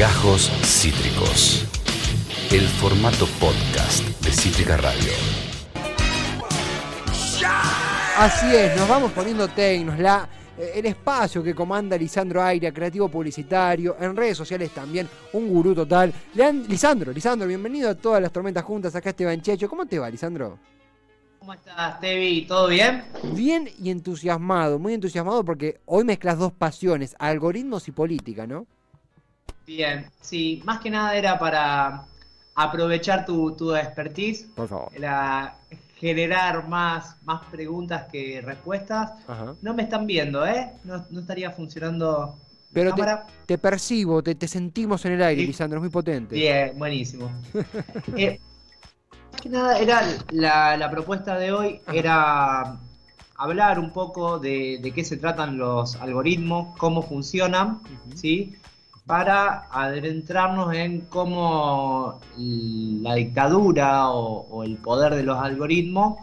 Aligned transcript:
Gajos 0.00 0.50
Cítricos. 0.64 1.66
El 2.50 2.62
formato 2.62 3.26
podcast 3.38 4.02
de 4.24 4.30
Cítrica 4.32 4.78
Radio. 4.78 5.12
Así 8.16 8.54
es, 8.56 8.74
nos 8.78 8.88
vamos 8.88 9.12
poniendo 9.12 9.46
tecnos, 9.48 9.98
la, 9.98 10.26
eh, 10.58 10.72
el 10.76 10.86
espacio 10.86 11.42
que 11.42 11.54
comanda 11.54 11.98
Lisandro 11.98 12.42
Aire, 12.42 12.72
creativo 12.72 13.08
publicitario, 13.10 13.96
en 14.00 14.16
redes 14.16 14.38
sociales 14.38 14.70
también, 14.70 15.06
un 15.34 15.48
gurú 15.48 15.74
total. 15.74 16.12
Lean- 16.34 16.64
Lisandro, 16.66 17.12
Lisandro, 17.12 17.46
bienvenido 17.46 17.90
a 17.90 17.94
todas 17.94 18.22
las 18.22 18.32
tormentas 18.32 18.64
juntas, 18.64 18.96
acá 18.96 19.10
Esteban 19.10 19.42
Checho. 19.42 19.68
¿Cómo 19.68 19.84
te 19.84 19.98
va, 19.98 20.08
Lisandro? 20.08 20.58
¿Cómo 21.40 21.52
estás, 21.52 22.00
Tevi? 22.00 22.46
¿Todo 22.46 22.68
bien? 22.68 23.04
Bien 23.34 23.68
y 23.78 23.90
entusiasmado, 23.90 24.78
muy 24.78 24.94
entusiasmado 24.94 25.44
porque 25.44 25.80
hoy 25.84 26.04
mezclas 26.04 26.38
dos 26.38 26.52
pasiones, 26.52 27.14
algoritmos 27.18 27.86
y 27.88 27.92
política, 27.92 28.46
¿no? 28.46 28.66
Bien, 29.70 30.04
sí, 30.20 30.60
más 30.64 30.80
que 30.80 30.90
nada 30.90 31.14
era 31.14 31.38
para 31.38 32.02
aprovechar 32.56 33.24
tu, 33.24 33.52
tu 33.52 33.72
expertise, 33.76 34.42
Por 34.56 34.66
favor. 34.66 34.88
era 34.92 35.54
generar 35.96 36.66
más, 36.66 37.14
más 37.22 37.44
preguntas 37.52 38.06
que 38.10 38.40
respuestas. 38.44 39.12
Ajá. 39.28 39.54
No 39.62 39.72
me 39.72 39.84
están 39.84 40.08
viendo, 40.08 40.44
¿eh? 40.44 40.72
No, 40.82 41.06
no 41.10 41.20
estaría 41.20 41.52
funcionando 41.52 42.36
Pero 42.72 42.92
te, 43.46 43.58
percibo, 43.58 44.20
te, 44.24 44.34
te 44.34 44.48
sentimos 44.48 45.04
en 45.04 45.12
el 45.12 45.22
aire, 45.22 45.42
Sí. 45.42 45.46
Lisandro, 45.46 45.78
es 45.78 45.82
muy 45.82 45.90
potente. 45.90 46.34
Bien, 46.34 46.76
buenísimo. 46.76 47.30
Eh, 48.16 48.40
más 49.32 49.40
que 49.40 49.48
nada 49.50 49.78
era 49.78 50.02
la, 50.32 50.76
la 50.76 50.90
propuesta 50.90 51.38
de 51.38 51.52
hoy 51.52 51.80
Ajá. 51.86 51.96
era 51.96 52.76
hablar 53.36 53.78
un 53.78 53.92
poco 53.92 54.40
de, 54.40 54.80
de 54.82 54.90
qué 54.92 55.04
se 55.04 55.16
tratan 55.16 55.58
los 55.58 55.94
algoritmos, 55.94 56.76
cómo 56.76 57.02
funcionan. 57.04 57.80
¿sí? 58.16 58.56
Para 59.06 59.66
adentrarnos 59.70 60.72
en 60.74 61.00
cómo 61.02 62.20
la 62.36 63.14
dictadura 63.14 64.10
o, 64.10 64.46
o 64.50 64.62
el 64.62 64.76
poder 64.76 65.14
de 65.14 65.24
los 65.24 65.38
algoritmos 65.38 66.18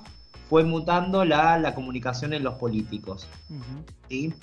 fue 0.49 0.63
mutando 0.63 1.25
la, 1.25 1.57
la 1.57 1.75
comunicación 1.75 2.33
en 2.33 2.43
los 2.43 2.55
políticos. 2.55 3.27
¿sí? 4.09 4.33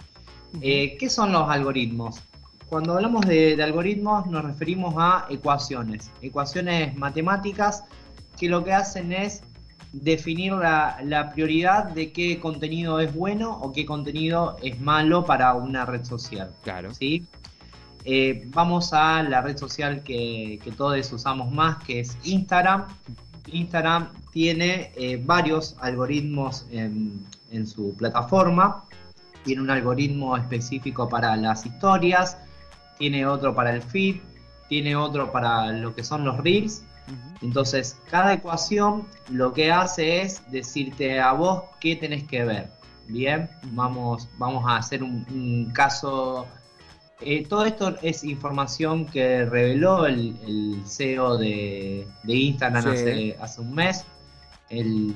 Eh, 0.60 0.96
¿Qué 0.98 1.08
son 1.08 1.32
los 1.32 1.48
algoritmos? 1.48 2.20
Cuando 2.68 2.94
hablamos 2.94 3.26
de, 3.26 3.56
de 3.56 3.62
algoritmos 3.62 4.26
nos 4.26 4.44
referimos 4.44 4.94
a 4.98 5.26
ecuaciones, 5.30 6.10
ecuaciones 6.20 6.96
matemáticas 6.96 7.84
que 8.38 8.48
lo 8.48 8.64
que 8.64 8.72
hacen 8.72 9.12
es 9.12 9.42
definir 9.92 10.52
la, 10.54 10.98
la 11.04 11.32
prioridad 11.32 11.84
de 11.84 12.12
qué 12.12 12.40
contenido 12.40 12.98
es 12.98 13.14
bueno 13.14 13.58
o 13.58 13.72
qué 13.72 13.86
contenido 13.86 14.56
es 14.62 14.80
malo 14.80 15.24
para 15.24 15.54
una 15.54 15.86
red 15.86 16.04
social. 16.04 16.50
Claro. 16.64 16.92
¿sí? 16.92 17.24
Eh, 18.04 18.44
vamos 18.48 18.92
a 18.92 19.22
la 19.22 19.40
red 19.40 19.56
social 19.56 20.02
que, 20.02 20.60
que 20.62 20.72
todos 20.72 21.12
usamos 21.12 21.50
más, 21.50 21.82
que 21.84 22.00
es 22.00 22.16
Instagram. 22.24 22.86
Instagram 23.46 24.08
tiene 24.30 24.92
eh, 24.96 25.20
varios 25.24 25.76
algoritmos 25.80 26.66
en, 26.70 27.24
en 27.50 27.66
su 27.66 27.94
plataforma. 27.96 28.84
Tiene 29.42 29.62
un 29.62 29.70
algoritmo 29.70 30.36
específico 30.36 31.08
para 31.08 31.36
las 31.36 31.66
historias, 31.66 32.38
tiene 32.98 33.26
otro 33.26 33.54
para 33.54 33.74
el 33.74 33.82
feed, 33.82 34.16
tiene 34.68 34.96
otro 34.96 35.30
para 35.32 35.70
lo 35.72 35.94
que 35.94 36.02
son 36.02 36.24
los 36.24 36.38
reels. 36.38 36.82
Entonces, 37.42 37.98
cada 38.10 38.32
ecuación 38.32 39.06
lo 39.28 39.52
que 39.52 39.70
hace 39.70 40.22
es 40.22 40.50
decirte 40.50 41.20
a 41.20 41.32
vos 41.32 41.64
qué 41.80 41.96
tenés 41.96 42.24
que 42.24 42.44
ver. 42.44 42.70
Bien, 43.06 43.50
vamos, 43.64 44.28
vamos 44.38 44.64
a 44.66 44.76
hacer 44.76 45.02
un, 45.02 45.26
un 45.30 45.70
caso. 45.72 46.46
Eh, 47.26 47.46
todo 47.48 47.64
esto 47.64 47.96
es 48.02 48.22
información 48.24 49.06
que 49.06 49.44
reveló 49.46 50.06
el, 50.06 50.36
el 50.46 50.82
CEO 50.86 51.38
de, 51.38 52.06
de 52.22 52.34
Instagram 52.34 52.82
Sí. 52.82 52.88
hace, 52.90 53.36
hace 53.40 53.60
un 53.60 53.74
mes. 53.74 54.04
Él 54.70 55.14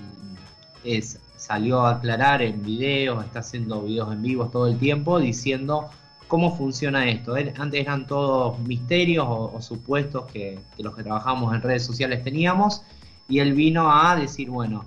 es- 0.85 1.19
salió 1.37 1.83
a 1.87 1.93
aclarar 1.97 2.43
en 2.43 2.63
videos, 2.63 3.25
está 3.25 3.39
haciendo 3.41 3.83
videos 3.83 4.13
en 4.13 4.23
vivos 4.23 4.51
todo 4.51 4.67
el 4.67 4.77
tiempo 4.79 5.21
diciendo 5.21 5.89
cómo 6.27 6.57
funciona 6.57 7.09
esto. 7.09 7.37
Él- 7.37 7.53
antes 7.59 7.81
eran 7.81 8.07
todos 8.07 8.59
misterios 8.61 9.25
o, 9.29 9.53
o 9.55 9.63
supuestos 9.63 10.25
que, 10.33 10.59
que 10.77 10.83
los 10.83 10.95
que 10.97 11.03
trabajamos 11.03 11.55
en 11.55 11.63
redes 11.63 11.85
sociales 11.85 12.25
teníamos 12.25 12.83
y 13.29 13.39
él 13.41 13.53
vino 13.55 13.91
a 13.93 14.17
decir, 14.17 14.51
bueno, 14.51 14.85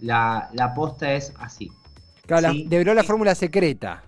la, 0.00 0.50
la 0.52 0.74
posta 0.74 1.12
es 1.14 1.32
así. 1.38 1.70
Claro, 2.26 2.50
Sí. 2.52 2.66
develó 2.68 2.92
la 2.92 3.04
fórmula 3.04 3.34
secreta. 3.36 4.02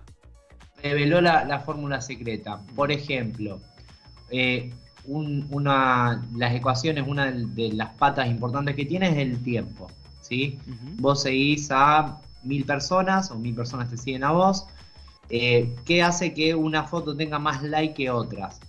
Reveló 0.83 1.21
la, 1.21 1.43
la 1.45 1.59
fórmula 1.59 2.01
secreta. 2.01 2.59
Por 2.75 2.91
ejemplo, 2.91 3.59
eh, 4.29 4.71
un- 5.05 5.47
una, 5.49 6.23
las 6.35 6.53
ecuaciones, 6.53 7.05
una 7.07 7.31
de- 7.31 7.73
las 7.73 7.89
patas 7.95 8.27
importantes 8.27 8.75
que 8.75 8.85
tiene 8.85 9.09
es 9.09 9.17
el 9.17 9.41
tiempo. 9.43 9.89
¿sí? 10.21 10.59
Vos 10.99 11.23
seguís 11.23 11.69
a 11.71 12.19
mil 12.43 12.63
personas 12.63 13.31
o 13.31 13.35
mil 13.39 13.55
personas 13.55 13.89
te 13.89 13.97
siguen 13.97 14.23
a 14.23 14.31
vos. 14.31 14.67
Eh, 15.29 15.75
¿Qué 15.85 16.03
hace 16.03 16.33
que 16.33 16.53
una 16.55 16.83
foto 16.83 17.15
tenga 17.15 17.39
más 17.39 17.63
like 17.63 17.93
que 17.95 18.09
otras? 18.09 18.59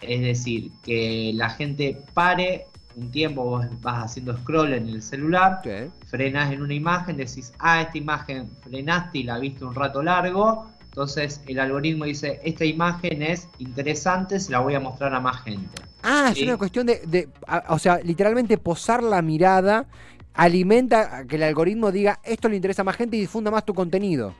Es 0.00 0.20
decir, 0.20 0.70
que 0.84 1.32
la 1.34 1.50
gente 1.50 1.96
pare 2.14 2.66
un 2.96 3.10
tiempo, 3.10 3.42
vos 3.44 3.66
vas 3.80 4.04
haciendo 4.04 4.36
scroll 4.38 4.72
en 4.74 4.88
el 4.88 5.02
celular, 5.02 5.60
Sí. 5.64 5.70
frenás 6.06 6.52
en 6.52 6.62
una 6.62 6.74
imagen, 6.74 7.16
decís, 7.16 7.52
ah, 7.58 7.80
esta 7.82 7.98
imagen 7.98 8.48
frenaste 8.62 9.18
y 9.18 9.22
la 9.24 9.38
viste 9.38 9.64
un 9.64 9.74
rato 9.74 10.02
largo, 10.02 10.66
entonces 10.94 11.40
el 11.48 11.58
algoritmo 11.58 12.04
dice, 12.04 12.40
esta 12.44 12.64
imagen 12.64 13.20
es 13.20 13.48
interesante, 13.58 14.38
se 14.38 14.52
la 14.52 14.60
voy 14.60 14.76
a 14.76 14.80
mostrar 14.80 15.12
a 15.12 15.18
más 15.18 15.42
gente. 15.42 15.82
Ah, 16.04 16.28
es 16.30 16.40
una 16.40 16.56
cuestión 16.56 16.86
de, 16.86 17.00
de- 17.04 17.28
a- 17.48 17.64
o 17.70 17.80
sea, 17.80 17.98
literalmente 17.98 18.58
posar 18.58 19.02
la 19.02 19.20
mirada 19.20 19.86
alimenta 20.34 21.16
a 21.16 21.24
que 21.24 21.34
el 21.34 21.42
algoritmo 21.42 21.90
diga 21.90 22.20
esto 22.22 22.48
le 22.48 22.54
interesa 22.54 22.82
a 22.82 22.84
más 22.84 22.94
gente 22.94 23.16
y 23.16 23.20
difunda 23.22 23.50
más 23.50 23.64
tu 23.64 23.74
contenido. 23.74 24.34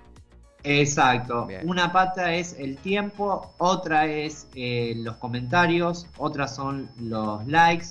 Exacto. 0.62 1.46
Bien. 1.46 1.68
Una 1.68 1.92
pata 1.92 2.32
es 2.32 2.54
el 2.56 2.76
tiempo, 2.76 3.52
otra 3.58 4.06
es 4.06 4.46
eh, 4.54 4.94
los 4.98 5.16
comentarios, 5.16 6.06
otras 6.18 6.54
son 6.54 6.88
los 7.00 7.44
likes 7.48 7.86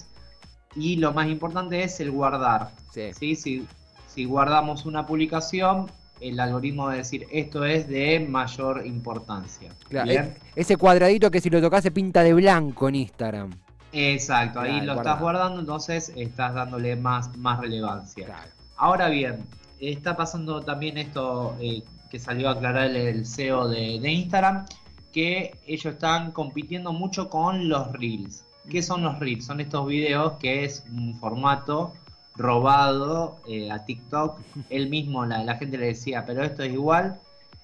y 0.74 0.96
lo 0.96 1.12
más 1.12 1.28
importante 1.28 1.84
es 1.84 2.00
el 2.00 2.12
guardar. 2.12 2.72
Sí. 2.94 3.12
¿sí? 3.14 3.36
Si, 3.36 3.68
si 4.08 4.24
guardamos 4.24 4.86
una 4.86 5.06
publicación, 5.06 5.92
el 6.22 6.40
algoritmo 6.40 6.86
va 6.86 6.94
a 6.94 6.96
decir 6.98 7.26
esto 7.32 7.66
es 7.66 7.88
de 7.88 8.20
mayor 8.20 8.86
importancia. 8.86 9.70
Claro, 9.90 10.10
Bien. 10.10 10.34
ese 10.56 10.78
cuadradito 10.78 11.30
que 11.32 11.42
si 11.42 11.50
lo 11.50 11.62
tocas 11.62 11.84
se 11.84 11.92
pinta 11.92 12.24
de 12.24 12.34
blanco 12.34 12.88
en 12.90 12.96
Instagram. 12.96 13.52
Exacto, 13.92 14.60
ahí 14.60 14.82
lo 14.82 14.96
estás 14.96 15.20
guardando, 15.20 15.60
entonces 15.60 16.12
estás 16.16 16.54
dándole 16.56 16.96
más, 16.96 17.36
más 17.38 17.60
relevancia. 17.60 18.26
Claro. 18.26 18.50
Ahora 18.76 19.10
bien, 19.10 19.46
está 19.80 20.16
pasando 20.18 20.62
también 20.62 20.98
esto 20.98 21.56
eh, 21.60 21.84
que 22.10 22.18
salió 22.20 22.50
a 22.50 22.54
aclarar 22.54 22.86
el- 22.88 22.96
el 22.98 23.26
CEO 23.26 23.68
de, 23.68 24.00
de 24.00 24.12
Instagram, 24.12 24.66
que 25.12 25.54
ellos 25.68 25.94
están 25.94 26.32
compitiendo 26.32 26.92
mucho 26.92 27.30
con 27.30 27.70
los 27.70 27.92
Reels. 27.92 28.46
¿Qué 28.70 28.82
son 28.82 29.04
los 29.04 29.20
Reels? 29.20 29.46
Son 29.46 29.60
estos 29.60 29.86
videos 29.88 30.34
que 30.40 30.64
es 30.64 30.84
un 30.92 31.16
formato 31.20 31.94
robado 32.36 33.38
eh, 33.48 33.72
a 33.72 33.86
TikTok. 33.86 34.40
Él 34.70 34.90
mismo, 34.90 35.26
la, 35.26 35.56
gente 35.56 35.78
le 35.78 35.88
decía, 35.88 36.26
pero 36.26 36.44
esto 36.44 36.64
es 36.64 36.74
igual. 36.74 37.20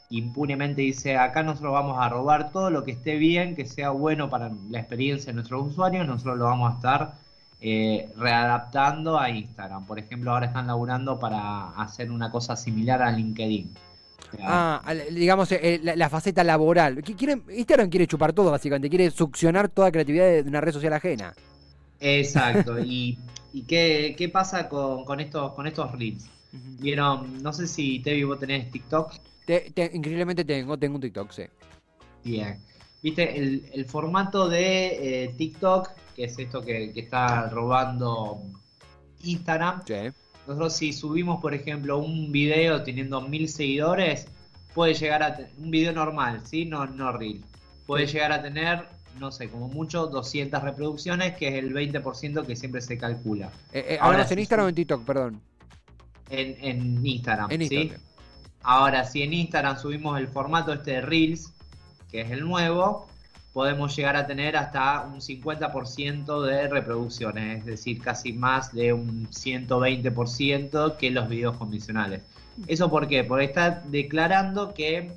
Impunemente 0.10 0.82
dice, 0.82 1.18
acá 1.18 1.44
nosotros 1.44 1.74
vamos 1.74 1.98
a 2.00 2.10
robar 2.10 2.52
todo 2.52 2.72
lo 2.72 2.84
que 2.84 2.92
esté 2.92 3.16
bien, 3.16 3.56
que 3.56 3.66
sea 3.66 3.92
bueno 3.92 4.30
para 4.30 4.52
la 4.70 4.80
experiencia 4.80 5.28
de 5.28 5.36
nuestros 5.36 5.68
usuarios, 5.68 6.08
nosotros 6.08 6.38
lo 6.38 6.46
vamos 6.46 6.72
a 6.72 6.76
estar 6.76 7.14
eh, 7.62 8.10
readaptando 8.18 9.20
a 9.20 9.30
Instagram. 9.30 9.86
Por 9.86 10.00
ejemplo, 10.00 10.32
ahora 10.32 10.48
están 10.48 10.68
laburando 10.68 11.20
para 11.20 11.70
hacer 11.72 12.10
una 12.12 12.32
cosa 12.32 12.56
similar 12.56 13.02
a 13.02 13.12
LinkedIn. 13.12 13.72
Ah, 14.42 14.82
digamos, 15.12 15.52
eh, 15.52 15.80
la, 15.84 16.10
faceta 16.10 16.44
laboral. 16.44 17.04
Instagram 17.08 17.90
quiere 17.90 18.08
chupar 18.08 18.34
todo, 18.34 18.52
básicamente. 18.52 18.90
Quiere 18.90 19.12
succionar 19.12 19.70
toda 19.70 19.92
creatividad 19.92 20.44
de 20.44 20.50
una 20.50 20.62
red 20.62 20.74
social 20.74 20.94
ajena. 20.94 21.34
Exacto. 22.00 22.80
¿Y, 22.80 23.18
y 23.54 23.64
qué, 23.64 24.16
qué 24.18 24.30
pasa 24.30 24.70
con, 24.70 25.06
con 25.06 25.20
estos, 25.20 25.54
con 25.54 25.68
estos 25.68 25.92
reels? 25.94 26.30
Vieron, 26.52 27.42
no 27.44 27.54
sé 27.54 27.68
si 27.68 28.00
Tevi 28.00 28.24
vos 28.24 28.40
tenés 28.40 28.72
TikTok. 28.72 29.14
Te- 29.46 29.72
te- 29.72 29.92
increíblemente 29.94 30.44
tengo, 30.46 30.78
tengo 30.78 30.96
un 30.96 31.02
TikTok, 31.02 31.32
sí. 31.32 31.44
Bien. 32.24 32.60
Viste, 33.02 33.38
el, 33.38 33.66
el 33.74 33.86
formato 33.86 34.50
de 34.50 35.24
eh, 35.24 35.28
TikTok, 35.38 35.90
que 36.16 36.26
es 36.26 36.38
esto 36.38 36.62
que, 36.62 36.92
que 36.94 37.00
está 37.02 37.50
robando 37.50 38.42
Instagram, 39.24 39.82
Sí. 39.86 39.94
nosotros 40.48 40.76
si 40.76 40.94
subimos, 40.94 41.42
por 41.42 41.54
ejemplo, 41.54 41.98
un 42.00 42.32
video 42.32 42.84
teniendo 42.84 43.22
mil 43.22 43.48
seguidores, 43.48 44.28
puede 44.74 44.94
llegar 44.94 45.24
a 45.24 45.36
tener 45.36 45.52
un 45.58 45.72
video 45.72 45.94
normal, 45.94 46.42
¿sí? 46.46 46.66
No, 46.66 46.86
no 46.88 47.12
reel. 47.12 47.44
Puede 47.86 48.06
Sí. 48.08 48.14
llegar 48.14 48.32
a 48.34 48.42
tener, 48.42 48.86
no 49.20 49.32
sé, 49.32 49.50
como 49.50 49.68
mucho 49.68 50.08
200 50.08 50.62
reproducciones, 50.64 51.36
que 51.36 51.50
es 51.50 51.56
el 51.56 51.74
20% 51.74 52.46
que 52.46 52.56
siempre 52.56 52.82
se 52.82 52.98
calcula. 52.98 53.48
Eh, 53.74 53.86
eh, 53.90 53.98
Ahora 54.00 54.16
¿Hablamos 54.16 54.32
en 54.32 54.40
Instagram 54.40 54.66
o 54.66 54.70
en 54.70 54.76
TikTok? 54.76 55.06
Perdón. 55.06 55.42
En, 56.30 56.58
en 56.62 57.06
Instagram, 57.06 57.52
En 57.52 57.68
¿sí? 57.68 57.94
Ahora, 58.62 59.06
si 59.06 59.24
en 59.24 59.34
Instagram 59.34 59.78
subimos 59.78 60.20
el 60.20 60.28
formato 60.28 60.74
este 60.74 60.92
de 60.92 61.02
Reels, 61.02 61.54
que 62.12 62.22
es 62.22 62.32
el 62.32 62.42
nuevo, 62.42 63.08
podemos 63.54 63.96
llegar 63.96 64.16
a 64.16 64.28
tener 64.28 64.56
hasta 64.58 65.02
un 65.02 65.22
50% 65.22 66.42
de 66.44 66.68
reproducciones, 66.68 67.60
es 67.60 67.66
decir, 67.66 68.02
casi 68.02 68.34
más 68.34 68.74
de 68.74 68.94
un 68.94 69.28
120% 69.30 70.98
que 70.98 71.12
los 71.12 71.30
videos 71.30 71.58
convencionales. 71.58 72.22
¿Eso 72.68 72.90
por 72.90 73.08
qué? 73.08 73.24
Porque 73.24 73.46
está 73.46 73.82
declarando 73.86 74.74
que 74.74 75.14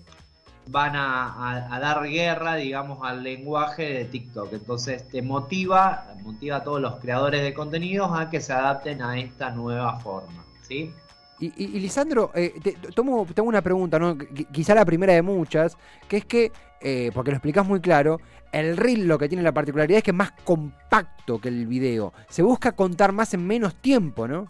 van 0.68 0.94
a, 0.94 1.78
dar 1.80 2.08
guerra, 2.08 2.54
digamos, 2.56 2.98
al 3.02 3.22
lenguaje 3.22 3.82
de 3.82 4.04
TikTok. 4.06 4.52
Entonces 4.52 5.08
te 5.08 5.22
motiva, 5.22 6.14
motiva 6.22 6.56
a 6.56 6.64
todos 6.64 6.80
los 6.80 6.96
creadores 7.00 7.42
de 7.42 7.52
contenidos 7.54 8.10
a 8.12 8.30
que 8.30 8.40
se 8.40 8.52
adapten 8.52 9.02
a 9.02 9.18
esta 9.18 9.50
nueva 9.50 9.98
forma. 10.00 10.44
¿sí? 10.62 10.92
Y, 11.40 11.66
Lisandro, 11.80 12.30
eh, 12.34 12.54
tomo, 12.94 13.26
tengo 13.34 13.48
una 13.48 13.62
pregunta, 13.62 13.98
¿no? 13.98 14.16
quizá 14.52 14.74
la 14.74 14.84
primera 14.84 15.12
de 15.12 15.22
muchas, 15.22 15.76
que 16.08 16.18
es 16.18 16.24
que, 16.24 16.52
eh, 16.80 17.10
porque 17.12 17.32
lo 17.32 17.36
explicas 17.36 17.66
muy 17.66 17.80
claro, 17.80 18.20
el 18.52 18.76
reel 18.76 19.08
lo 19.08 19.18
que 19.18 19.28
tiene 19.28 19.42
la 19.42 19.52
particularidad 19.52 19.98
es 19.98 20.04
que 20.04 20.12
es 20.12 20.16
más 20.16 20.32
compacto 20.44 21.40
que 21.40 21.48
el 21.48 21.66
video. 21.66 22.12
Se 22.28 22.42
busca 22.42 22.72
contar 22.72 23.10
más 23.12 23.34
en 23.34 23.44
menos 23.44 23.74
tiempo, 23.74 24.28
¿no? 24.28 24.46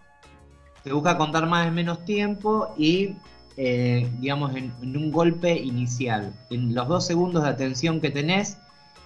Se 0.85 0.93
busca 0.93 1.17
contar 1.17 1.47
más 1.47 1.69
en 1.69 1.75
menos 1.75 2.05
tiempo 2.05 2.75
y 2.77 3.17
eh, 3.57 4.11
digamos, 4.19 4.55
en, 4.57 4.73
un 4.97 5.13
golpe 5.13 5.55
inicial, 5.55 6.33
en 6.51 6.75
los 6.75 6.89
dos 6.89 7.07
segundos 7.07 7.43
de 7.43 7.51
atención 7.51 8.01
que 8.01 8.11
tenés. 8.11 8.57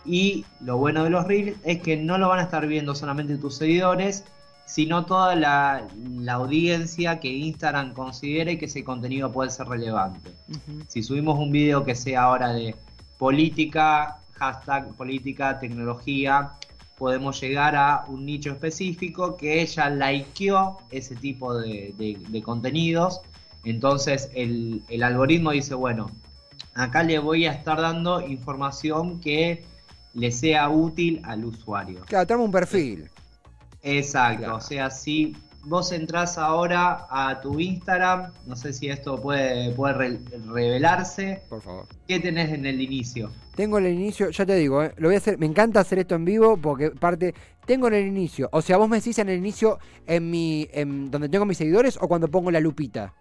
Y 0.04 0.44
lo 0.60 0.76
bueno 0.76 1.02
de 1.02 1.10
los 1.10 1.26
reels 1.26 1.56
es 1.64 1.82
que 1.82 1.96
no 1.96 2.16
lo 2.16 2.28
van 2.28 2.38
a 2.38 2.42
estar 2.42 2.66
viendo 2.66 2.94
solamente 2.94 3.38
tus 3.38 3.56
seguidores, 3.56 4.24
sino 4.64 5.04
toda 5.04 5.34
la, 5.34 5.88
audiencia 6.30 7.18
que 7.18 7.28
Instagram 7.28 7.92
considere 7.92 8.56
que 8.56 8.66
ese 8.66 8.84
contenido 8.84 9.32
puede 9.32 9.50
ser 9.50 9.66
relevante. 9.66 10.30
Si 10.86 11.02
subimos 11.02 11.38
un 11.38 11.50
video 11.50 11.84
que 11.84 11.96
sea 11.96 12.22
ahora 12.22 12.52
de 12.52 12.76
política, 13.18 14.18
hashtag 14.34 14.92
política, 14.94 15.58
tecnología, 15.58 16.52
podemos 16.98 17.40
llegar 17.40 17.74
a 17.74 18.04
un 18.06 18.26
nicho 18.26 18.52
específico 18.52 19.36
que 19.36 19.60
ella 19.60 19.90
likeó 19.90 20.78
ese 20.90 21.16
tipo 21.16 21.52
de 21.54 22.42
contenidos 22.44 23.22
entonces 23.70 24.30
el, 24.34 24.84
algoritmo 25.02 25.50
dice, 25.50 25.74
bueno, 25.74 26.10
acá 26.74 27.02
le 27.02 27.18
voy 27.18 27.46
a 27.46 27.52
estar 27.52 27.80
dando 27.80 28.20
información 28.20 29.20
que 29.20 29.64
le 30.14 30.32
sea 30.32 30.68
útil 30.68 31.20
al 31.24 31.44
usuario. 31.44 32.02
Claro, 32.06 32.26
tenemos 32.26 32.46
un 32.46 32.52
perfil. 32.52 33.10
Exacto, 33.82 34.54
o 34.54 34.60
sea, 34.60 34.90
si 34.90 35.36
vos 35.64 35.90
entras 35.90 36.38
ahora 36.38 37.06
a 37.10 37.40
tu 37.40 37.58
Instagram, 37.58 38.32
no 38.46 38.54
sé 38.54 38.72
si 38.72 38.88
esto 38.88 39.16
puede, 39.16 39.72
puede 39.72 40.20
revelarse. 40.46 41.42
Por 41.48 41.60
favor. 41.60 41.86
¿Qué 42.06 42.20
tenés 42.20 42.50
en 42.52 42.66
el 42.66 42.80
inicio? 42.80 43.30
Tengo 43.56 43.78
en 43.78 43.86
el 43.86 43.94
inicio, 43.94 44.30
ya 44.30 44.46
te 44.46 44.54
digo, 44.54 44.82
eh, 44.84 44.94
lo 44.96 45.08
voy 45.08 45.16
a 45.16 45.18
hacer, 45.18 45.38
me 45.38 45.46
encanta 45.46 45.80
hacer 45.80 45.98
esto 45.98 46.14
en 46.14 46.24
vivo 46.24 46.56
porque 46.56 46.90
parte, 46.90 47.34
tengo 47.64 47.88
en 47.88 47.94
el 47.94 48.06
inicio, 48.06 48.48
o 48.52 48.62
sea, 48.62 48.76
vos 48.76 48.88
me 48.88 48.98
decís 48.98 49.18
en 49.18 49.28
el 49.28 49.38
inicio 49.38 49.78
en 50.06 50.30
mi, 50.30 50.68
en 50.72 51.10
donde 51.10 51.28
tengo 51.28 51.44
mis 51.44 51.58
seguidores 51.58 51.98
o 52.00 52.06
cuando 52.06 52.28
pongo 52.28 52.50
la 52.50 52.60
lupita. 52.60 53.12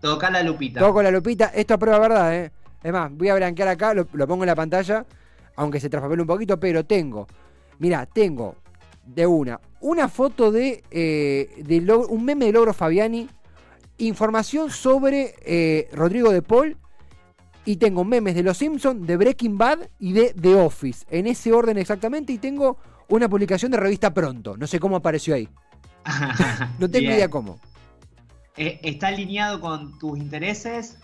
Toca 0.00 0.30
la 0.30 0.42
lupita. 0.42 0.80
Toco 0.80 1.02
la 1.02 1.10
lupita. 1.10 1.46
Esto 1.46 1.74
a 1.74 1.78
prueba 1.78 1.98
verdad, 1.98 2.34
¿eh? 2.34 2.52
Es 2.82 2.92
más, 2.92 3.10
voy 3.12 3.28
a 3.28 3.34
blanquear 3.34 3.68
acá, 3.68 3.94
lo, 3.94 4.06
pongo 4.06 4.44
en 4.44 4.46
la 4.46 4.54
pantalla, 4.54 5.04
aunque 5.56 5.80
se 5.80 5.88
traspapele 5.88 6.22
un 6.22 6.28
poquito, 6.28 6.60
pero 6.60 6.84
tengo. 6.84 7.26
Mira, 7.78 8.06
tengo 8.06 8.56
de 9.04 9.26
una. 9.26 9.60
Una 9.80 10.08
foto 10.08 10.52
de, 10.52 10.84
eh, 10.90 11.86
un 12.08 12.24
meme 12.24 12.46
de 12.46 12.52
Logro 12.52 12.72
Fabiani. 12.72 13.28
Información 13.98 14.70
sobre 14.70 15.34
eh, 15.44 15.88
Rodrigo 15.92 16.30
de 16.30 16.42
Paul. 16.42 16.76
Y 17.64 17.76
tengo 17.76 18.04
memes 18.04 18.36
de 18.36 18.44
Los 18.44 18.58
Simpsons, 18.58 19.04
de 19.04 19.16
Breaking 19.16 19.58
Bad 19.58 19.78
y 19.98 20.12
de 20.12 20.32
The 20.40 20.54
Office. 20.54 21.04
En 21.10 21.26
ese 21.26 21.52
orden 21.52 21.78
exactamente. 21.78 22.32
Y 22.32 22.38
tengo 22.38 22.76
una 23.08 23.28
publicación 23.28 23.72
de 23.72 23.78
revista 23.78 24.14
Pronto. 24.14 24.56
No 24.56 24.68
sé 24.68 24.78
cómo 24.78 24.94
apareció 24.96 25.34
ahí. 25.34 25.48
no 26.78 26.88
tengo 26.88 27.10
idea 27.10 27.28
cómo. 27.28 27.58
Eh, 28.56 28.80
¿Está 28.82 29.08
alineado 29.08 29.60
con 29.60 29.98
tus 29.98 30.18
intereses? 30.18 30.98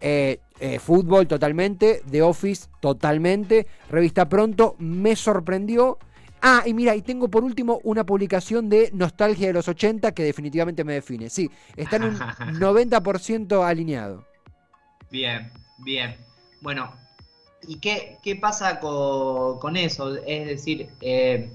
Eh, 0.00 0.40
eh, 0.60 0.78
fútbol 0.78 1.26
totalmente, 1.26 2.02
The 2.10 2.22
Office 2.22 2.68
totalmente, 2.80 3.66
Revista 3.90 4.28
Pronto 4.28 4.76
me 4.78 5.16
sorprendió. 5.16 5.98
Ah, 6.42 6.62
y 6.64 6.72
mira, 6.72 6.94
y 6.96 7.02
tengo 7.02 7.28
por 7.28 7.44
último 7.44 7.80
una 7.84 8.04
publicación 8.04 8.70
de 8.70 8.90
Nostalgia 8.94 9.48
de 9.48 9.52
los 9.52 9.68
80 9.68 10.12
que 10.12 10.22
definitivamente 10.22 10.84
me 10.84 10.94
define. 10.94 11.28
Sí, 11.28 11.50
está 11.76 11.96
en 11.96 12.04
un 12.04 12.18
90% 12.18 13.66
alineado. 13.66 14.24
Bien, 15.10 15.50
bien. 15.78 16.16
Bueno, 16.62 16.94
¿y 17.66 17.78
qué, 17.78 18.16
qué 18.22 18.36
pasa 18.36 18.80
con, 18.80 19.58
con, 19.58 19.76
eso? 19.76 20.16
Es 20.26 20.46
decir, 20.46 20.88
eh, 21.02 21.52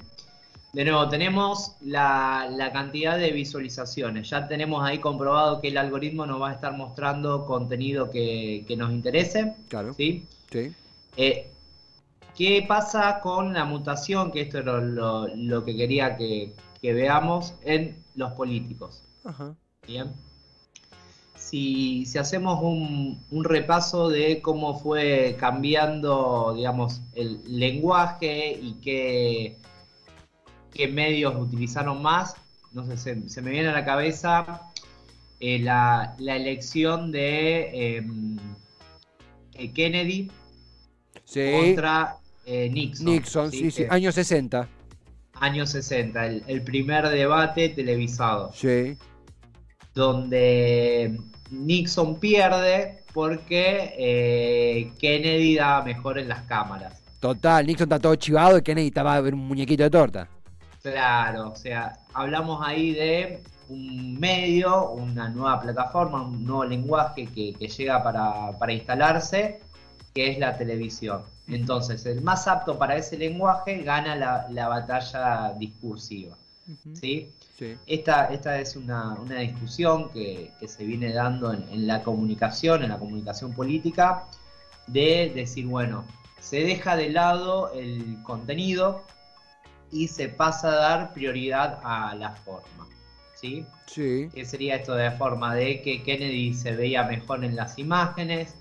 de 0.76 0.84
nuevo, 0.84 1.08
tenemos 1.08 1.78
la, 1.80 2.70
cantidad 2.74 3.18
de 3.18 3.32
visualizaciones. 3.32 4.30
Ya 4.30 4.46
tenemos 4.46 4.84
ahí 4.84 4.98
comprobado 4.98 5.62
que 5.62 5.70
el 5.70 5.78
algoritmo 5.78 6.26
nos 6.26 6.42
va 6.42 6.50
a 6.50 6.54
estar 6.54 6.76
mostrando 6.76 7.46
contenido 7.46 8.12
que, 8.12 8.66
nos 8.78 8.92
interese. 8.92 9.56
Claro. 9.70 9.94
¿sí? 9.94 10.26
Eh, 11.16 11.50
¿Qué 12.38 12.66
pasa 12.68 13.22
con 13.22 13.54
la 13.54 13.64
mutación? 13.64 14.34
Que 14.34 14.42
esto 14.42 14.60
es 14.60 14.66
lo, 14.66 15.64
que 15.64 15.78
quería 15.78 16.18
que, 16.18 16.52
veamos 16.82 17.54
en 17.64 17.96
los 18.16 18.34
políticos. 18.34 19.02
Bien. 19.88 20.12
Si, 21.38 22.04
hacemos 22.20 22.62
un, 22.62 23.24
un, 23.32 23.44
repaso 23.46 24.10
de 24.10 24.42
cómo 24.42 24.78
fue 24.78 25.38
cambiando, 25.40 26.54
digamos, 26.54 27.00
el 27.14 27.40
lenguaje 27.48 28.60
y 28.62 28.74
qué 28.82 29.58
qué 30.76 30.88
medios 30.88 31.34
utilizaron 31.36 32.02
más. 32.02 32.36
No 32.74 32.86
sé, 32.86 32.98
se, 32.98 33.42
me 33.42 33.52
viene 33.52 33.70
a 33.70 33.72
la 33.72 33.86
cabeza 33.86 34.62
eh, 35.40 35.60
la, 35.60 36.16
elección 36.20 37.12
de 37.12 37.98
em, 37.98 38.38
eh, 39.54 39.72
Kennedy 39.72 40.30
contra 41.34 42.18
eh, 42.46 42.70
Nixon. 42.70 43.06
Nixon, 43.06 43.52
sí, 43.52 43.72
sí, 43.72 43.86
años 43.90 44.14
60. 44.16 44.68
Años 45.36 45.70
60, 45.72 46.26
el, 46.26 46.62
primer 46.64 47.08
debate 47.10 47.70
televisado. 47.70 48.52
Sí. 48.54 48.98
Donde 49.94 51.18
Nixon 51.52 52.20
pierde 52.20 53.04
porque 53.14 54.92
Kennedy 55.00 55.56
daba 55.56 55.86
mejor 55.86 56.20
en 56.20 56.28
las 56.28 56.44
cámaras. 56.44 57.02
Total, 57.22 57.66
Nixon 57.66 57.86
está 57.86 58.00
todo 58.00 58.16
chivado 58.16 58.58
y 58.58 58.62
Kennedy 58.62 58.88
estaba 58.88 59.16
a 59.16 59.22
ver 59.22 59.34
un 59.34 59.48
muñequito 59.48 59.84
de 59.84 59.90
torta. 59.90 60.30
Claro, 60.92 61.50
o 61.50 61.56
sea, 61.56 61.98
hablamos 62.14 62.62
ahí 62.64 62.94
de 62.94 63.42
un 63.70 64.20
medio, 64.20 64.92
una 64.92 65.30
nueva 65.30 65.60
plataforma, 65.60 66.22
un 66.22 66.46
nuevo 66.46 66.64
lenguaje 66.64 67.26
que, 67.26 67.54
llega 67.54 68.04
para, 68.04 68.72
instalarse, 68.72 69.62
que 70.14 70.30
es 70.30 70.38
la 70.38 70.56
televisión. 70.56 71.24
Entonces, 71.48 72.06
el 72.06 72.22
más 72.22 72.48
apto 72.48 72.78
para 72.78 72.96
ese 72.98 73.18
lenguaje 73.18 73.82
gana 73.82 74.16
la, 74.48 74.68
batalla 74.68 75.54
discursiva. 75.58 76.36
¿sí? 76.94 77.32
Esta, 77.88 78.26
esta 78.26 78.60
es 78.60 78.76
una, 78.76 79.18
discusión 79.40 80.10
que, 80.10 80.52
se 80.68 80.84
viene 80.84 81.14
dando 81.14 81.52
en 81.52 81.88
la 81.88 82.04
comunicación, 82.04 82.84
en 82.84 82.90
la 82.90 83.00
comunicación 83.00 83.54
política, 83.54 84.26
de 84.86 85.32
decir, 85.34 85.66
bueno, 85.66 86.06
se 86.40 86.58
deja 86.58 86.96
de 86.96 87.10
lado 87.10 87.74
el 87.74 88.22
contenido, 88.22 89.04
y 89.92 90.08
se 90.08 90.30
pasa 90.30 90.70
a 90.70 90.76
dar 90.76 91.14
prioridad 91.14 91.80
a 91.84 92.16
la 92.16 92.32
forma. 92.32 92.88
¿Sí? 93.36 93.66
Sí. 93.86 94.30
¿Qué 94.34 94.46
sería 94.46 94.76
esto 94.76 94.96
de 94.96 95.12
forma 95.12 95.54
de 95.56 95.82
que 95.82 96.02
Kennedy 96.04 96.54
se 96.54 96.76
veía 96.76 97.04
mejor 97.04 97.44
en 97.44 97.56
las 97.56 97.78
imágenes? 97.78 98.56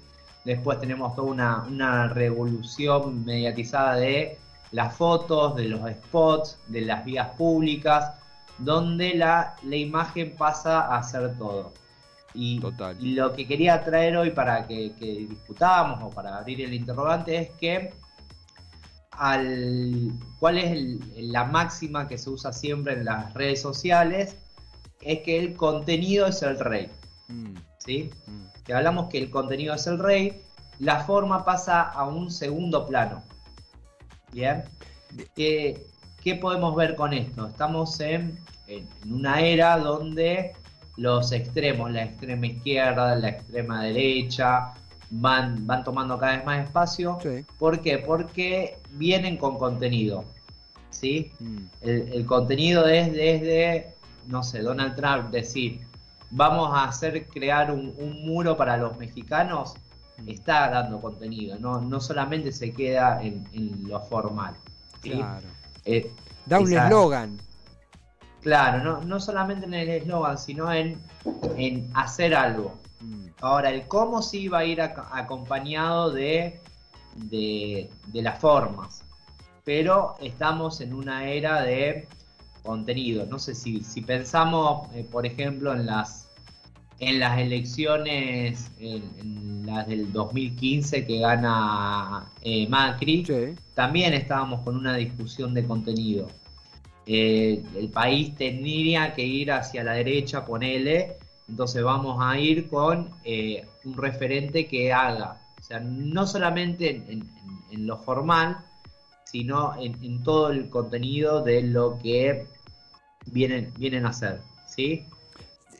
Después 0.44 0.78
tenemos 0.80 1.14
toda 1.14 1.64
una, 1.66 2.08
revolución 2.08 3.24
mediatizada 3.24 3.96
de 3.96 4.38
las 4.72 4.94
fotos, 4.94 5.56
de 5.56 5.64
los 5.64 5.80
spots, 5.90 6.58
de 6.66 6.82
las 6.82 7.04
vías 7.04 7.28
públicas, 7.36 8.12
donde 8.58 9.14
la, 9.14 9.56
la 9.62 9.76
imagen 9.76 10.34
pasa 10.36 10.94
a 10.94 11.02
ser 11.02 11.36
todo. 11.38 11.72
Y, 12.34 12.60
lo 13.14 13.32
que 13.32 13.46
quería 13.46 13.82
traer 13.84 14.16
hoy 14.16 14.30
para 14.30 14.66
que, 14.66 14.92
que 14.96 15.26
discutamos 15.28 16.00
o 16.02 16.10
para 16.10 16.36
abrir 16.36 16.60
el 16.62 16.74
interrogante 16.74 17.36
es 17.36 17.50
que 17.50 17.94
al 19.18 20.12
cuál 20.38 20.58
es 20.58 21.00
la 21.16 21.44
máxima 21.44 22.06
que 22.06 22.18
se 22.18 22.30
usa 22.30 22.52
siempre 22.52 22.94
en 22.94 23.04
las 23.04 23.32
redes 23.34 23.60
sociales, 23.60 24.36
es 25.00 25.20
que 25.20 25.38
el 25.38 25.54
contenido 25.54 26.26
es 26.26 26.42
el 26.42 26.58
rey. 26.58 26.90
Mm. 27.28 27.54
¿Sí? 27.78 28.10
Mm. 28.26 28.62
Que 28.64 28.74
hablamos 28.74 29.08
que 29.08 29.18
el 29.18 29.30
contenido 29.30 29.74
es 29.74 29.86
el 29.86 29.98
rey, 29.98 30.42
la 30.78 31.04
forma 31.04 31.44
pasa 31.44 31.82
a 31.82 32.04
un 32.06 32.30
segundo 32.30 32.86
plano. 32.86 33.22
¿Bien? 34.32 34.64
¿Qué, 35.34 35.86
podemos 36.40 36.74
ver 36.74 36.96
con 36.96 37.12
esto? 37.12 37.46
Estamos 37.46 38.00
en, 38.00 38.38
en, 38.66 38.88
una 39.08 39.40
era 39.40 39.78
donde 39.78 40.54
los 40.96 41.32
extremos, 41.32 41.90
la 41.90 42.04
extrema 42.04 42.46
izquierda, 42.46 43.14
la 43.16 43.28
extrema 43.28 43.82
derecha, 43.82 44.72
van, 45.20 45.66
van 45.66 45.84
tomando 45.84 46.18
cada 46.18 46.36
vez 46.36 46.44
más 46.44 46.64
espacio. 46.64 47.18
Sí. 47.22 47.44
¿Por 47.58 47.80
qué? 47.80 47.98
Porque 47.98 48.78
vienen 48.92 49.36
con 49.36 49.58
contenido. 49.58 50.24
¿Sí? 50.90 51.32
Mm. 51.40 51.58
El, 51.82 52.12
el 52.12 52.26
contenido 52.26 52.86
es 52.86 53.12
desde, 53.12 53.94
no 54.28 54.42
sé, 54.42 54.60
Donald 54.60 54.94
Trump 54.96 55.30
decir, 55.30 55.80
vamos 56.30 56.70
a 56.72 56.84
hacer 56.84 57.26
crear 57.26 57.70
un, 57.70 57.94
un 57.98 58.24
muro 58.26 58.56
para 58.56 58.76
los 58.76 58.96
mexicanos, 58.98 59.74
Mm. 60.16 60.28
está 60.28 60.70
dando 60.70 61.00
contenido, 61.00 61.58
no, 61.58 61.80
no 61.80 61.98
solamente 61.98 62.52
se 62.52 62.70
queda 62.72 63.20
en, 63.20 63.44
en 63.52 63.88
lo 63.88 63.98
formal. 64.00 64.54
¿sí? 65.02 65.10
Claro. 65.10 65.46
Eh, 65.84 66.08
Da 66.46 66.60
un 66.60 66.72
eslogan. 66.72 67.38
claro, 68.40 68.84
no, 68.84 69.00
no 69.02 69.18
solamente 69.18 69.66
en 69.66 69.74
el 69.74 69.88
eslogan, 69.88 70.38
sino 70.38 70.72
en, 70.72 71.00
en 71.56 71.90
hacer 71.94 72.32
algo. 72.32 72.76
Mm. 73.04 73.26
Ahora, 73.40 73.70
el 73.70 73.86
cómo 73.86 74.22
sí 74.22 74.48
va 74.48 74.58
a 74.60 74.64
ir 74.64 74.78
ac- 74.78 75.06
acompañado 75.12 76.10
de, 76.10 76.60
de, 77.16 77.90
de 78.06 78.22
las 78.22 78.38
formas. 78.40 79.02
Pero 79.64 80.14
estamos 80.20 80.80
en 80.80 80.94
una 80.94 81.28
era 81.28 81.62
de 81.62 82.06
contenido. 82.62 83.26
No 83.26 83.38
sé 83.38 83.54
si, 83.54 83.80
si 83.82 84.00
pensamos, 84.00 84.88
eh, 84.94 85.06
por 85.10 85.26
ejemplo, 85.26 85.72
en 85.74 85.86
las, 85.86 86.28
en 86.98 87.18
las 87.20 87.38
elecciones, 87.38 88.70
en, 88.78 89.02
en 89.18 89.66
las 89.66 89.86
del 89.86 90.12
2015 90.12 91.06
que 91.06 91.18
gana 91.18 92.26
eh, 92.42 92.66
Macri, 92.68 93.24
Sí. 93.24 93.54
también 93.74 94.14
estábamos 94.14 94.62
con 94.62 94.76
una 94.76 94.96
discusión 94.96 95.54
de 95.54 95.64
contenido. 95.66 96.28
Eh, 97.06 97.62
el 97.76 97.88
país 97.88 98.34
tendría 98.36 99.12
que 99.14 99.24
ir 99.26 99.52
hacia 99.52 99.84
la 99.84 99.92
derecha, 99.92 100.44
ponele, 100.44 101.16
entonces 101.48 101.82
vamos 101.82 102.18
a 102.20 102.38
ir 102.38 102.68
con 102.68 103.10
eh, 103.24 103.66
un 103.84 103.96
referente 103.96 104.66
que 104.66 104.92
haga, 104.92 105.40
o 105.58 105.62
sea, 105.62 105.80
no 105.80 106.26
solamente 106.26 107.02
en, 107.08 107.34
lo 107.86 107.98
formal, 107.98 108.58
sino 109.24 109.74
en, 109.80 110.02
en 110.04 110.22
todo 110.22 110.50
el 110.50 110.70
contenido 110.70 111.42
de 111.42 111.62
lo 111.62 111.98
que 111.98 112.46
vienen, 113.26 113.72
vienen 113.76 114.06
a 114.06 114.10
hacer, 114.10 114.40
¿sí? 114.66 115.06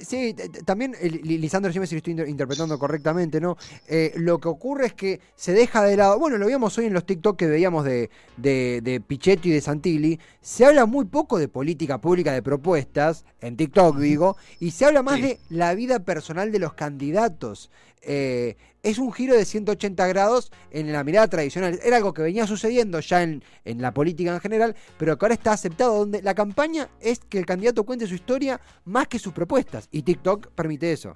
Sí, 0.07 0.35
también, 0.65 0.95
eh, 1.01 1.09
Li- 1.11 1.39
Lisandro, 1.39 1.73
me 1.81 1.87
si 1.87 1.95
lo 1.95 1.99
estoy 1.99 2.11
inter- 2.13 2.29
interpretando 2.29 2.79
correctamente, 2.79 3.41
¿no? 3.41 3.57
Eh, 3.89 4.13
lo 4.17 4.39
que 4.39 4.49
ocurre 4.49 4.87
es 4.87 4.93
que 4.95 5.21
se 5.35 5.53
deja 5.53 5.83
de 5.83 5.97
lado, 5.97 6.19
bueno, 6.19 6.37
lo 6.39 6.47
veíamos 6.47 6.77
hoy 6.79 6.87
en 6.87 6.93
los 6.93 7.07
TikTok 7.07 7.37
que 7.37 7.47
veíamos 7.47 7.85
de, 7.85 8.11
de, 8.37 8.81
de 8.83 9.01
Pichetto 9.01 9.49
y 9.49 9.53
de 9.53 9.61
Santilli, 9.61 10.21
se 10.41 10.65
habla 10.67 10.87
muy 10.87 11.07
poco 11.07 11.39
de 11.39 11.49
política 11.49 12.01
pública, 12.01 12.33
de 12.33 12.43
propuestas, 12.43 13.25
en 13.41 13.57
TikTok 13.57 13.99
digo, 13.99 14.37
y 14.61 14.73
se 14.73 14.85
habla 14.85 15.03
más 15.03 15.17
Sí. 15.17 15.23
de 15.23 15.41
la 15.49 15.75
vida 15.75 16.01
personal 16.01 16.53
de 16.53 16.59
los 16.59 16.75
candidatos. 16.75 17.71
Eh, 18.07 18.57
es 18.83 18.99
un 18.99 19.13
giro 19.13 19.35
de 19.35 19.45
180 19.47 20.07
grados 20.09 20.53
en 20.71 20.93
la 20.93 21.03
mirada 21.05 21.27
tradicional. 21.29 21.81
Era 21.83 21.97
algo 21.97 22.13
que 22.13 22.21
venía 22.23 22.47
sucediendo 22.47 23.01
ya 23.01 23.23
en, 23.23 23.43
en 23.65 23.81
la 23.81 23.95
política 23.95 24.35
en 24.35 24.41
general, 24.41 24.77
pero 24.99 25.17
que 25.19 25.25
ahora 25.25 25.35
está 25.35 25.53
aceptado, 25.53 25.99
donde 26.01 26.21
la 26.23 26.35
campaña 26.35 26.89
es 27.01 27.19
que 27.21 27.39
el 27.39 27.47
candidato 27.47 27.85
cuente 27.85 28.07
su 28.07 28.15
historia 28.15 28.61
más 28.85 29.09
que 29.09 29.19
sus 29.19 29.33
propuestas. 29.33 29.89
Y 29.91 30.03
TikTok 30.03 30.49
permite 30.49 30.93
eso. 30.93 31.15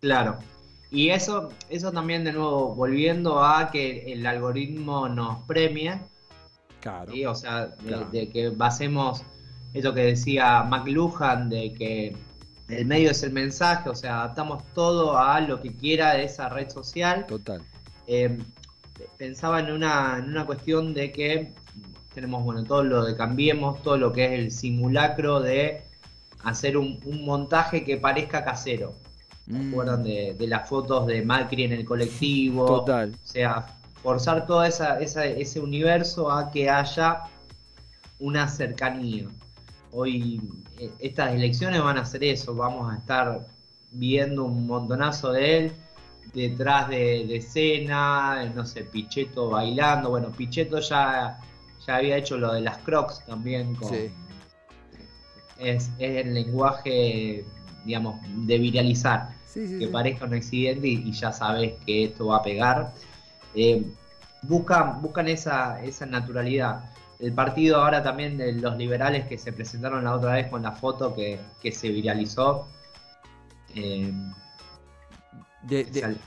Claro. 0.00 0.38
Y 0.90 1.10
eso, 1.10 1.50
eso 1.70 1.90
también 1.92 2.24
de 2.24 2.32
nuevo, 2.32 2.74
volviendo 2.74 3.42
a 3.44 3.70
que 3.70 4.12
el 4.12 4.26
algoritmo 4.26 5.08
nos 5.08 5.42
premie, 5.44 6.00
Claro. 6.80 7.12
¿sí? 7.12 7.24
O 7.24 7.34
sea, 7.34 7.66
de, 7.68 7.76
Claro. 7.88 8.08
de 8.10 8.28
que 8.30 8.48
basemos 8.50 9.24
esto 9.72 9.94
que 9.94 10.02
decía 10.02 10.62
McLuhan, 10.64 11.48
de 11.48 11.72
que 11.72 12.16
el 12.68 12.86
medio 12.86 13.10
es 13.10 13.22
el 13.22 13.32
mensaje, 13.32 13.88
o 13.90 13.94
sea, 13.94 14.20
adaptamos 14.22 14.62
todo 14.74 15.18
a 15.18 15.40
lo 15.40 15.60
que 15.60 15.74
quiera 15.76 16.14
de 16.14 16.24
esa 16.24 16.48
red 16.48 16.70
social. 16.70 17.26
Total. 17.26 17.62
Eh, 18.06 18.38
pensaba 19.18 19.60
en 19.60 19.72
una, 19.72 20.18
en 20.18 20.26
una 20.30 20.46
cuestión 20.46 20.94
de 20.94 21.12
que 21.12 21.54
tenemos, 22.14 22.44
bueno, 22.44 22.64
todo 22.64 22.84
lo 22.84 23.04
de 23.04 23.16
Cambiemos, 23.16 23.82
todo 23.82 23.96
lo 23.98 24.12
que 24.12 24.26
es 24.26 24.32
el 24.32 24.50
simulacro 24.52 25.40
de 25.40 25.82
hacer 26.44 26.76
un, 26.76 27.00
un 27.04 27.24
montaje 27.24 27.84
que 27.84 27.96
parezca 27.98 28.44
casero. 28.44 28.94
¿Se 29.50 29.52
Mm, 29.52 29.68
acuerdan 29.68 30.02
de, 30.02 30.34
de 30.38 30.46
las 30.46 30.68
fotos 30.68 31.06
de 31.06 31.22
Macri 31.22 31.64
en 31.64 31.72
el 31.72 31.84
colectivo? 31.84 32.66
Total. 32.66 33.18
O 33.22 33.26
sea, 33.26 33.66
forzar 34.02 34.46
todo 34.46 34.64
esa, 34.64 35.00
esa- 35.00 35.26
ese 35.26 35.60
universo 35.60 36.30
a 36.30 36.50
que 36.50 36.70
haya 36.70 37.22
una 38.18 38.48
cercanía. 38.48 39.28
Hoy 39.90 40.40
estas 40.98 41.34
elecciones 41.34 41.82
van 41.82 41.98
a 41.98 42.02
hacer 42.02 42.24
eso, 42.24 42.54
vamos 42.54 42.92
a 42.92 42.96
estar 42.96 43.46
viendo 43.90 44.44
un 44.44 44.66
montonazo 44.66 45.32
de 45.32 45.58
él 45.58 45.72
detrás 46.32 46.88
de, 46.88 47.26
de 47.26 47.36
escena, 47.36 48.44
no 48.54 48.64
sé, 48.64 48.84
Pichetto 48.84 49.50
bailando, 49.50 50.10
bueno, 50.10 50.30
Pichetto 50.30 50.80
ya, 50.80 51.38
ya 51.86 51.96
había 51.96 52.16
hecho 52.16 52.36
lo 52.36 52.52
de 52.52 52.60
las 52.60 52.78
crocs 52.78 53.24
también 53.26 53.74
con... 53.74 53.90
Sí. 53.90 54.10
Es, 55.58 55.90
es 55.98 56.26
el 56.26 56.34
lenguaje, 56.34 57.44
digamos, 57.84 58.20
de 58.46 58.58
viralizar 58.58 59.34
Sí, 59.54 59.68
sí, 59.68 59.78
que 59.78 59.86
parezca 59.86 60.24
un 60.24 60.34
accidente 60.34 60.88
y, 60.88 60.94
y 61.06 61.12
ya 61.12 61.30
sabes 61.30 61.74
que 61.86 62.06
esto 62.06 62.26
va 62.26 62.38
a 62.38 62.42
pegar. 62.42 62.92
Eh, 63.54 63.86
buscan, 64.42 65.00
buscan 65.00 65.28
esa, 65.28 65.80
esa 65.84 66.06
naturalidad. 66.06 66.90
El 67.18 67.32
partido 67.32 67.76
ahora 67.82 68.02
también 68.02 68.36
de 68.38 68.52
los 68.52 68.76
liberales 68.76 69.26
que 69.26 69.38
se 69.38 69.52
presentaron 69.52 70.04
la 70.04 70.14
otra 70.14 70.32
vez 70.32 70.48
con 70.48 70.62
la 70.62 70.72
foto 70.72 71.14
que, 71.14 71.38
que 71.62 71.72
se 71.72 71.88
viralizó. 71.90 72.68
eh, 73.74 74.12
De- 75.62 75.84
de- 75.84 76.00
sal- 76.00 76.18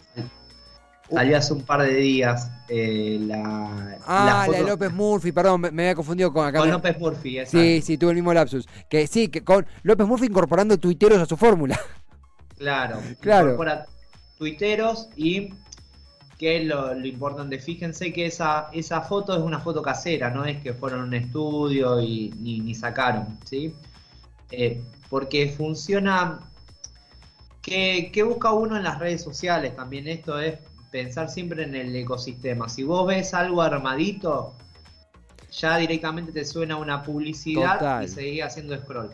salió 1.10 1.38
hace 1.38 1.53
un 1.53 1.62
par 1.62 1.82
de 1.84 1.94
días 1.96 2.50
eh, 2.70 3.17
la, 3.22 3.98
Ah, 4.06 4.25
la, 4.25 4.46
foto 4.46 4.58
de 4.58 4.63
López 4.70 4.91
Murphy, 4.91 5.32
perdón, 5.32 5.62
me, 5.62 5.72
me 5.72 5.84
había 5.84 5.96
confundido 5.96 6.34
con 6.34 6.46
acá. 6.46 6.60
con 6.60 6.72
López 6.72 7.00
Murphy. 7.00 7.39
exacto. 7.39 7.58
Sí, 7.60 7.82
sí, 7.82 7.98
tuve 7.98 8.12
el 8.12 8.15
mismo 8.15 8.34
lapsus. 8.34 8.67
Que 8.89 9.08
sí, 9.08 9.27
que 9.29 9.44
con 9.44 9.65
López 9.84 10.08
Murphy 10.08 10.25
incorporando 10.25 10.77
tuiteros 10.77 11.20
a 11.20 11.25
su 11.25 11.38
fórmula. 11.38 11.79
Claro, 12.58 13.00
Claro. 13.22 13.46
incorpora 13.48 13.86
tuiteros 14.38 15.10
y 15.15 15.53
que 16.38 16.58
es 16.58 16.65
lo, 16.65 16.94
lo 16.94 17.08
importante, 17.08 17.60
fíjense 17.60 18.13
que 18.13 18.27
esa, 18.27 18.70
esa 18.72 19.01
foto 19.01 19.36
es 19.36 19.41
una 19.41 19.60
foto 19.60 19.82
casera, 19.82 20.29
no 20.29 20.46
es 20.46 20.62
que 20.62 20.74
fueron 20.74 21.01
a 21.01 21.03
un 21.03 21.13
estudio 21.15 22.00
y 22.00 22.34
ni, 22.39 22.60
ni 22.60 22.75
sacaron, 22.75 23.39
¿sí? 23.44 23.74
Eh, 24.51 24.82
porque 25.10 25.50
funciona, 25.50 26.39
que, 27.62 28.12
que 28.13 28.24
busca 28.24 28.51
uno 28.51 28.77
en 28.77 28.84
las 28.84 29.00
redes 29.00 29.24
sociales 29.24 29.75
también, 29.75 30.08
esto 30.08 30.39
es 30.39 30.60
pensar 30.91 31.29
siempre 31.29 31.63
en 31.63 31.75
el 31.75 31.96
ecosistema. 31.96 32.70
Si 32.70 32.84
vos 32.84 33.08
ves 33.08 33.34
algo 33.34 33.62
armadito, 33.62 34.53
ya 35.51 35.77
directamente 35.77 36.32
te 36.32 36.46
suena 36.46 36.77
una 36.77 37.01
publicidad 37.03 37.79
Total. 37.79 38.06
y 38.06 38.08
seguís 38.08 38.44
haciendo 38.44 38.77
scroll. 38.77 39.10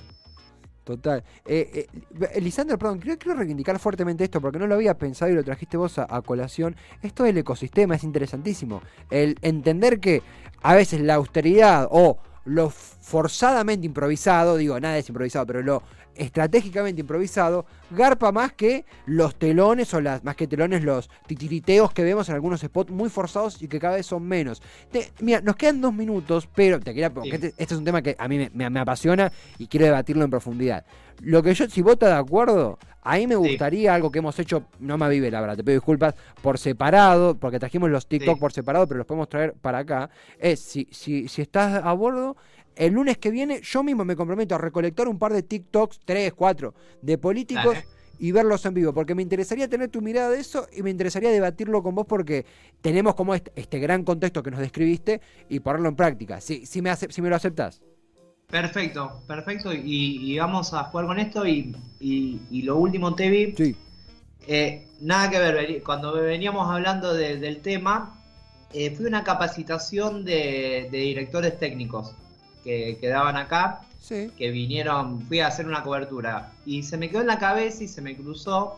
Total. 0.84 1.24
Eh, 1.46 1.88
eh, 2.34 2.42
Lisandro, 2.42 2.78
perdón, 2.78 3.00
quiero, 3.00 3.36
reivindicar 3.36 3.80
fuertemente 3.80 4.26
esto 4.26 4.42
porque 4.42 4.60
no 4.60 4.68
lo 4.68 4.76
había 4.76 4.98
pensado 4.98 5.32
y 5.32 5.36
lo 5.36 5.44
trajiste 5.44 5.78
vos 5.78 5.98
a, 5.98 6.08
a 6.10 6.22
colación. 6.22 6.76
Esto 7.02 7.24
del 7.24 7.38
ecosistema 7.38 7.96
es 7.96 8.04
interesantísimo. 8.04 8.82
El 9.10 9.38
entender 9.42 10.00
que 10.00 10.22
a 10.62 10.76
veces 10.76 11.02
la 11.02 11.16
austeridad 11.16 11.88
o 11.90 12.18
lo 12.46 12.70
forzadamente 12.70 13.86
improvisado, 13.86 14.58
digo, 14.58 14.80
nada 14.80 14.98
es 14.98 15.08
improvisado, 15.10 15.46
pero 15.46 15.62
lo 15.62 15.84
estratégicamente 16.16 17.02
improvisado, 17.02 17.66
garpa 17.90 18.32
más 18.32 18.54
que 18.54 18.86
los 19.08 19.36
telones 19.36 19.94
o 19.96 20.02
las, 20.02 20.24
más 20.24 20.36
que 20.36 20.46
telones, 20.48 20.84
los 20.84 21.10
titiriteos 21.26 21.92
que 21.92 22.04
vemos 22.04 22.30
en 22.30 22.36
algunos 22.36 22.62
spots 22.62 22.92
muy 22.92 23.10
forzados 23.10 23.62
y 23.62 23.68
que 23.68 23.80
cada 23.80 23.96
vez 23.96 24.06
son 24.06 24.24
menos. 24.24 24.62
Te- 24.92 25.12
mira, 25.22 25.42
nos 25.42 25.56
quedan 25.56 25.82
dos 25.82 25.94
minutos, 25.94 26.48
pero 26.54 26.80
te 26.80 26.92
quería, 26.94 27.12
porque 27.12 27.30
Sí. 27.30 27.36
este, 27.36 27.48
este 27.58 27.74
es 27.74 27.78
un 27.80 27.86
tema 27.86 28.02
que 28.02 28.16
a 28.20 28.28
mí 28.28 28.38
me, 28.38 28.52
me- 28.54 28.70
me 28.70 28.80
apasiona 28.80 29.32
y 29.58 29.68
quiero 29.68 29.86
debatirlo 29.88 30.24
en 30.24 30.30
profundidad. 30.30 30.86
Lo 31.22 31.42
que 31.44 31.54
yo, 31.54 31.68
si 31.70 31.82
vos 31.82 31.94
estás 31.94 32.10
de 32.10 32.16
acuerdo, 32.16 32.78
a 33.02 33.16
mí 33.18 33.28
me 33.28 33.36
Sí. 33.36 33.40
gustaría 33.40 33.94
algo 33.94 34.12
que 34.12 34.20
hemos 34.20 34.38
hecho, 34.40 34.64
no 34.80 34.98
me 34.98 35.06
avive 35.06 35.30
la 35.32 35.42
verdad, 35.42 35.56
te 35.58 35.64
pido 35.64 35.76
disculpas, 35.76 36.16
por 36.42 36.58
separado, 36.58 37.36
porque 37.36 37.60
trajimos 37.60 37.90
los 37.90 38.08
TikTok 38.08 38.36
Sí. 38.36 38.40
por 38.40 38.54
separado, 38.54 38.88
pero 38.88 39.00
los 39.00 39.08
podemos 39.08 39.30
traer 39.30 39.54
para 39.54 39.80
acá. 39.80 40.10
Es, 40.40 40.60
si, 40.60 40.88
si, 40.92 41.28
si 41.28 41.42
estás 41.42 41.84
a 41.84 41.94
bordo, 41.94 42.36
el 42.76 42.94
lunes 42.94 43.18
que 43.18 43.30
viene 43.30 43.62
yo 43.62 43.84
mismo 43.84 44.04
me 44.04 44.16
comprometo 44.16 44.56
a 44.56 44.58
recolectar 44.58 45.08
un 45.08 45.20
par 45.20 45.32
de 45.34 45.44
TikToks, 45.44 46.00
tres, 46.06 46.34
cuatro, 46.34 46.74
de 47.02 47.18
políticos 47.18 47.74
Dale. 47.76 47.86
y 48.20 48.32
verlos 48.32 48.66
en 48.66 48.74
vivo, 48.74 48.94
porque 48.94 49.14
me 49.16 49.22
interesaría 49.22 49.68
tener 49.68 49.90
tu 49.90 50.02
mirada 50.02 50.30
de 50.32 50.40
eso 50.40 50.68
y 50.74 50.82
me 50.82 50.90
interesaría 50.90 51.30
debatirlo 51.30 51.84
con 51.84 51.94
vos 51.94 52.06
porque 52.08 52.46
tenemos 52.82 53.14
como 53.16 53.36
este, 53.36 53.52
este 53.56 53.80
gran 53.80 54.04
contexto 54.04 54.42
que 54.42 54.50
nos 54.52 54.60
describiste 54.60 55.22
y 55.50 55.60
ponerlo 55.60 55.90
en 55.90 55.96
práctica. 55.96 56.42
Si, 56.42 56.66
si, 56.66 56.82
me, 56.82 56.96
si 56.96 57.22
me 57.22 57.30
lo 57.30 57.36
aceptás. 57.36 57.82
Perfecto, 58.54 59.20
perfecto. 59.26 59.74
Y, 59.74 60.32
y 60.32 60.38
vamos 60.38 60.76
a 60.76 60.84
jugar 60.84 61.08
con 61.08 61.18
esto. 61.18 61.48
Y, 61.48 61.76
y- 62.00 62.40
y 62.52 62.62
lo 62.62 62.78
último, 62.78 63.16
Tevi, 63.16 63.56
Sí. 63.58 63.76
eh, 64.48 64.86
nada 65.02 65.32
que 65.32 65.40
ver. 65.40 65.82
Cuando 65.82 66.14
veníamos 66.14 66.70
hablando 66.70 67.16
de- 67.16 67.38
del 67.38 67.62
tema, 67.62 68.16
eh, 68.72 68.92
fui 68.92 69.06
a 69.06 69.08
una 69.08 69.24
capacitación 69.24 70.24
de, 70.24 70.88
de 70.92 70.98
directores 71.00 71.58
técnicos 71.58 72.14
que, 72.64 73.00
que 73.02 73.08
daban 73.08 73.38
acá, 73.38 73.82
Sí. 74.00 74.30
que 74.38 74.52
vinieron, 74.52 75.22
fui 75.24 75.40
a 75.40 75.48
hacer 75.48 75.66
una 75.66 75.82
cobertura. 75.82 76.52
Y 76.64 76.84
se 76.84 76.96
me 76.98 77.10
quedó 77.10 77.22
en 77.22 77.28
la 77.28 77.40
cabeza 77.40 77.84
y 77.84 77.88
se 77.88 78.02
me 78.04 78.16
cruzó 78.16 78.78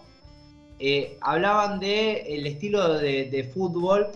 eh, 0.80 1.18
hablaban 1.22 1.80
de 1.82 2.36
el 2.38 2.48
estilo 2.48 2.94
de, 2.98 3.26
de 3.30 3.44
fútbol 3.46 4.08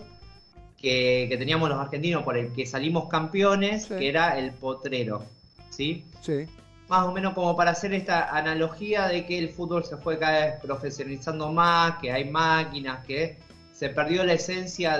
que, 0.80 1.26
que 1.30 1.36
teníamos 1.38 1.68
los 1.68 1.78
argentinos 1.78 2.22
por 2.22 2.36
el 2.38 2.50
que 2.54 2.64
salimos 2.64 3.08
campeones, 3.08 3.84
Sí. 3.84 3.94
que 3.98 4.08
era 4.08 4.38
el 4.38 4.52
potrero, 4.52 5.24
¿sí? 5.70 6.04
Sí. 6.20 6.46
Más 6.88 7.06
o 7.06 7.12
menos 7.12 7.34
como 7.34 7.56
para 7.56 7.70
hacer 7.70 7.94
esta 7.94 8.36
analogía 8.36 9.06
de 9.06 9.24
que 9.24 9.38
el 9.38 9.48
fútbol 9.48 9.84
se 9.84 9.96
fue 9.96 10.18
cada 10.18 10.46
vez 10.46 10.60
profesionalizando 10.60 11.52
más, 11.52 11.98
que 12.00 12.12
hay 12.12 12.28
máquinas, 12.28 13.04
que 13.06 13.38
se 13.72 13.88
perdió 13.88 14.24
la 14.24 14.34
esencia 14.34 14.88